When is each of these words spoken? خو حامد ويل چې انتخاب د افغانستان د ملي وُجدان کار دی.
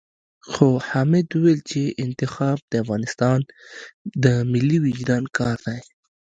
خو 0.49 0.67
حامد 0.89 1.27
ويل 1.43 1.59
چې 1.71 1.81
انتخاب 2.05 2.57
د 2.71 2.73
افغانستان 2.83 3.39
د 4.23 4.25
ملي 4.51 4.77
وُجدان 4.83 5.23
کار 5.37 5.57
دی. 5.65 5.79